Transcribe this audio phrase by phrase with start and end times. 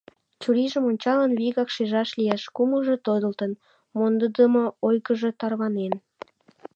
[0.41, 3.51] Чурийжым ончалын, вигак шижаш лиеш: кумылжо тодылтын,
[3.97, 5.93] мондыдымо ойгыжо тарванен.